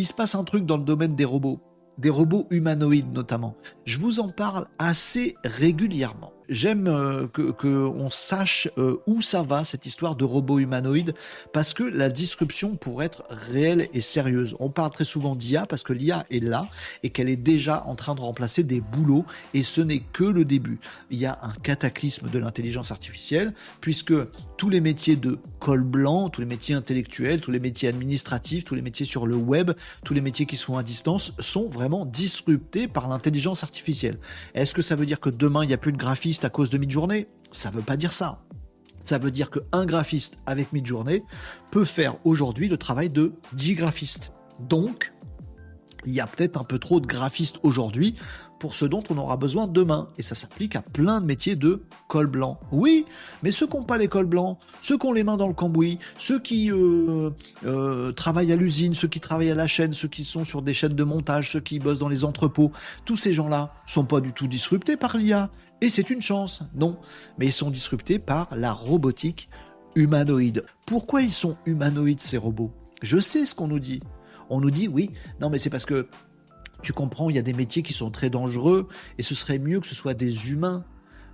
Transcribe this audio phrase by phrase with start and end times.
[0.00, 1.60] Il se passe un truc dans le domaine des robots,
[1.98, 3.56] des robots humanoïdes notamment.
[3.84, 9.86] Je vous en parle assez régulièrement j'aime euh, qu'on sache euh, où ça va cette
[9.86, 11.14] histoire de robots humanoïdes
[11.52, 14.56] parce que la disruption pourrait être réelle et sérieuse.
[14.60, 16.68] On parle très souvent d'IA parce que l'IA est là
[17.02, 19.24] et qu'elle est déjà en train de remplacer des boulots
[19.54, 20.78] et ce n'est que le début.
[21.10, 24.14] Il y a un cataclysme de l'intelligence artificielle puisque
[24.56, 28.74] tous les métiers de col blanc, tous les métiers intellectuels, tous les métiers administratifs, tous
[28.74, 29.72] les métiers sur le web,
[30.04, 34.18] tous les métiers qui sont à distance sont vraiment disruptés par l'intelligence artificielle.
[34.54, 36.70] Est-ce que ça veut dire que demain il n'y a plus de graphistes à cause
[36.70, 37.26] de Midjourney.
[37.52, 38.42] Ça veut pas dire ça.
[38.98, 41.22] Ça veut dire qu'un graphiste avec Midjourney
[41.70, 44.32] peut faire aujourd'hui le travail de 10 graphistes.
[44.60, 45.12] Donc,
[46.06, 48.14] il y a peut-être un peu trop de graphistes aujourd'hui
[48.58, 50.08] pour ce dont on aura besoin demain.
[50.18, 52.58] Et ça s'applique à plein de métiers de col blanc.
[52.72, 53.06] Oui,
[53.42, 55.54] mais ceux qui n'ont pas les cols blancs, ceux qui ont les mains dans le
[55.54, 57.30] cambouis, ceux qui euh,
[57.64, 60.74] euh, travaillent à l'usine, ceux qui travaillent à la chaîne, ceux qui sont sur des
[60.74, 62.72] chaînes de montage, ceux qui bossent dans les entrepôts,
[63.04, 65.50] tous ces gens-là sont pas du tout disruptés par l'IA.
[65.80, 66.98] Et c'est une chance, non.
[67.38, 69.48] Mais ils sont disruptés par la robotique
[69.94, 70.64] humanoïde.
[70.86, 72.72] Pourquoi ils sont humanoïdes ces robots?
[73.02, 74.00] Je sais ce qu'on nous dit.
[74.50, 75.10] On nous dit oui,
[75.40, 76.08] non mais c'est parce que
[76.82, 79.80] tu comprends, il y a des métiers qui sont très dangereux et ce serait mieux
[79.80, 80.84] que ce soit des humains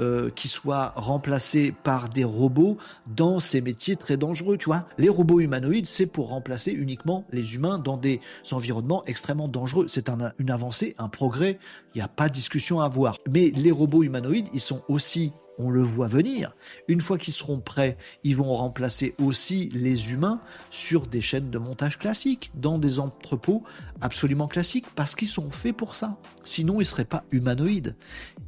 [0.00, 2.76] euh, qui soient remplacés par des robots
[3.08, 4.56] dans ces métiers très dangereux.
[4.56, 8.20] Tu vois, les robots humanoïdes, c'est pour remplacer uniquement les humains dans des
[8.52, 9.86] environnements extrêmement dangereux.
[9.88, 11.58] C'est une avancée, un progrès.
[11.94, 13.16] Il n'y a pas de discussion à avoir.
[13.28, 16.54] Mais les robots humanoïdes, ils sont aussi on le voit venir.
[16.86, 21.58] Une fois qu'ils seront prêts, ils vont remplacer aussi les humains sur des chaînes de
[21.58, 23.62] montage classiques, dans des entrepôts
[24.00, 26.16] absolument classiques, parce qu'ils sont faits pour ça.
[26.44, 27.96] Sinon, ils ne seraient pas humanoïdes.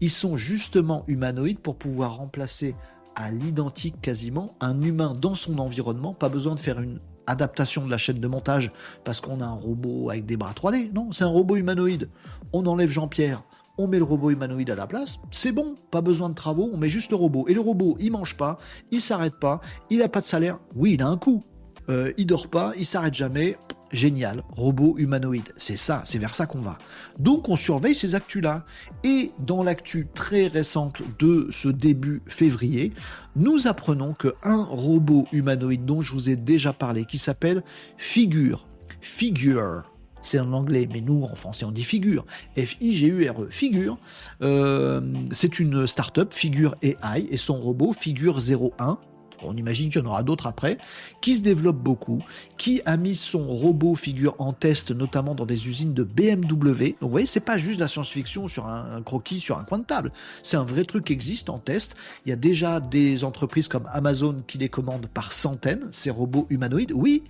[0.00, 2.74] Ils sont justement humanoïdes pour pouvoir remplacer
[3.16, 7.90] à l'identique quasiment un humain dans son environnement, pas besoin de faire une adaptation de
[7.90, 8.72] la chaîne de montage
[9.04, 10.92] parce qu'on a un robot avec des bras 3D.
[10.92, 12.08] Non, c'est un robot humanoïde.
[12.52, 13.42] On enlève Jean-Pierre,
[13.78, 16.76] on met le robot humanoïde à la place, c'est bon, pas besoin de travaux, on
[16.76, 17.46] met juste le robot.
[17.48, 18.58] Et le robot, il mange pas,
[18.90, 21.42] il s'arrête pas, il a pas de salaire, oui, il a un coût.
[21.88, 23.56] Euh, il dort pas, il s'arrête jamais.
[23.92, 26.78] Génial, robot humanoïde, c'est ça, c'est vers ça qu'on va.
[27.18, 28.64] Donc on surveille ces actus-là.
[29.02, 32.92] Et dans l'actu très récente de ce début février,
[33.34, 37.64] nous apprenons qu'un robot humanoïde dont je vous ai déjà parlé, qui s'appelle
[37.96, 38.68] Figure,
[39.00, 39.89] Figure,
[40.22, 42.24] c'est en anglais, mais nous, en français, on dit Figure.
[42.56, 43.48] F-I-G-U-R-E.
[43.50, 43.98] Figure,
[44.42, 45.00] euh,
[45.30, 48.98] c'est une start-up, Figure AI, et son robot, Figure 01,
[49.42, 50.78] on imagine qu'il y en aura d'autres après,
[51.20, 52.22] qui se développe beaucoup,
[52.56, 56.96] qui a mis son robot figure en test, notamment dans des usines de BMW.
[57.00, 60.12] Vous voyez, c'est pas juste la science-fiction sur un, croquis, sur un coin de table.
[60.42, 61.94] C'est un vrai truc qui existe en test.
[62.26, 66.46] Il y a déjà des entreprises comme Amazon qui les commandent par centaines, ces robots
[66.50, 66.92] humanoïdes.
[66.94, 67.24] Oui,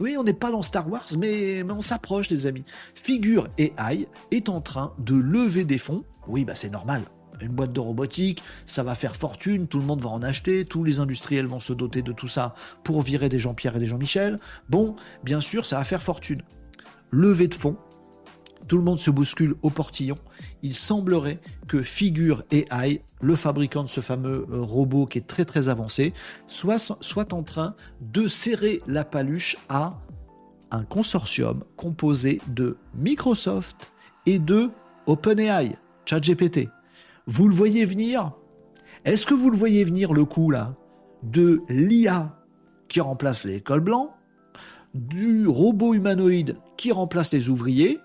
[0.00, 2.64] oui, on n'est pas dans Star Wars, mais, on s'approche, les amis.
[2.94, 6.04] Figure AI est en train de lever des fonds.
[6.28, 7.02] Oui, bah c'est normal.
[7.40, 10.84] Une boîte de robotique, ça va faire fortune, tout le monde va en acheter, tous
[10.84, 12.54] les industriels vont se doter de tout ça
[12.84, 14.38] pour virer des Jean-Pierre et des Jean-Michel.
[14.68, 16.42] Bon, bien sûr, ça va faire fortune.
[17.10, 17.76] Lever de fonds,
[18.68, 20.18] tout le monde se bouscule au portillon.
[20.62, 25.44] Il semblerait que Figure AI, le fabricant de ce fameux euh, robot qui est très
[25.44, 26.12] très avancé,
[26.46, 29.98] soit, soit en train de serrer la paluche à
[30.70, 33.90] un consortium composé de Microsoft
[34.26, 34.70] et de
[35.06, 36.68] OpenAI, ChatGPT.
[37.30, 38.32] Vous le voyez venir?
[39.04, 40.76] Est-ce que vous le voyez venir le coup là?
[41.22, 42.34] De l'IA
[42.88, 44.08] qui remplace les cols blancs,
[44.94, 47.98] du robot humanoïde qui remplace les ouvriers,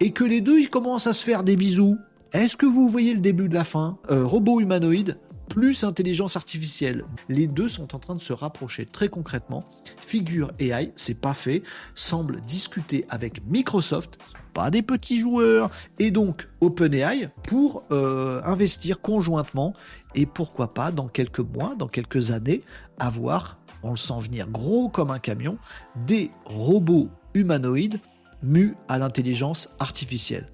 [0.00, 1.98] et que les deux ils commencent à se faire des bisous.
[2.32, 3.98] Est-ce que vous voyez le début de la fin?
[4.10, 7.04] Euh, Robot humanoïde plus intelligence artificielle.
[7.28, 9.64] Les deux sont en train de se rapprocher très concrètement.
[9.96, 11.62] Figure AI, c'est pas fait,
[11.94, 14.18] semble discuter avec Microsoft,
[14.54, 19.72] pas des petits joueurs, et donc OpenAI pour euh, investir conjointement
[20.14, 22.62] et pourquoi pas dans quelques mois, dans quelques années,
[22.98, 25.58] avoir, on le sent venir gros comme un camion,
[26.06, 28.00] des robots humanoïdes
[28.42, 30.48] mus à l'intelligence artificielle.